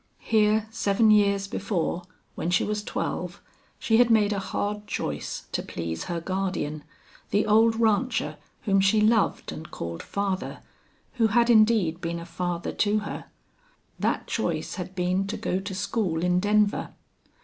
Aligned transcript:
Here 0.17 0.67
seven 0.71 1.11
years 1.11 1.47
before, 1.47 2.01
when 2.33 2.49
she 2.49 2.63
was 2.63 2.83
twelve, 2.83 3.39
she 3.77 3.97
had 3.97 4.09
made 4.09 4.33
a 4.33 4.39
hard 4.39 4.87
choice 4.87 5.45
to 5.51 5.61
please 5.61 6.05
her 6.05 6.19
guardian 6.19 6.83
the 7.29 7.45
old 7.45 7.75
rancher 7.79 8.37
whom 8.63 8.81
she 8.81 8.99
loved 8.99 9.51
and 9.51 9.69
called 9.69 10.01
father, 10.01 10.63
who 11.17 11.27
had 11.27 11.51
indeed 11.51 12.01
been 12.01 12.17
a 12.19 12.25
father 12.25 12.71
to 12.71 12.99
her. 13.01 13.25
That 13.99 14.25
choice 14.25 14.73
had 14.73 14.95
been 14.95 15.27
to 15.27 15.37
go 15.37 15.59
to 15.59 15.75
school 15.75 16.23
in 16.23 16.39
Denver. 16.39 16.95